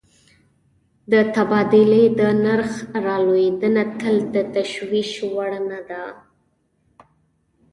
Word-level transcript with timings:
د 1.11 1.13
تبادلې 1.35 2.03
د 2.19 2.21
نرخ 2.45 2.71
رالوېدنه 3.05 3.83
تل 3.99 4.15
د 4.35 4.37
تشویش 4.55 5.11
وړ 5.33 5.51
نه 5.69 5.79
ده. 5.89 6.03